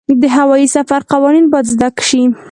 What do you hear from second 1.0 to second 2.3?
قوانین باید زده شي.